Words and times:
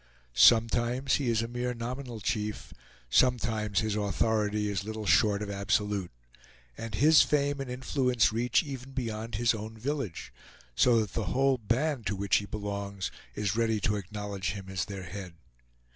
Sometimes 0.33 1.17
he 1.17 1.29
is 1.29 1.43
a 1.43 1.47
mere 1.47 1.75
nominal 1.75 2.19
chief; 2.21 2.73
sometimes 3.07 3.81
his 3.81 3.95
authority 3.95 4.67
is 4.67 4.83
little 4.83 5.05
short 5.05 5.43
of 5.43 5.51
absolute, 5.51 6.09
and 6.75 6.95
his 6.95 7.21
fame 7.21 7.61
and 7.61 7.69
influence 7.69 8.33
reach 8.33 8.63
even 8.63 8.93
beyond 8.93 9.35
his 9.35 9.53
own 9.53 9.77
village; 9.77 10.33
so 10.73 10.99
that 11.01 11.13
the 11.13 11.25
whole 11.25 11.59
band 11.59 12.07
to 12.07 12.15
which 12.15 12.37
he 12.37 12.47
belongs 12.47 13.11
is 13.35 13.55
ready 13.55 13.79
to 13.79 13.95
acknowledge 13.95 14.53
him 14.53 14.69
as 14.69 14.85
their 14.85 15.03
head. 15.03 15.35